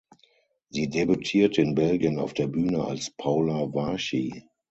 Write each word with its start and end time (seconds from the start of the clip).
Sie 0.71 0.89
debütierte 0.89 1.61
in 1.61 1.75
Belgien 1.75 2.17
auf 2.17 2.33
der 2.33 2.47
Bühne 2.47 2.83
als 2.85 3.11
Paula 3.17 3.71
Varchi. 3.71 4.49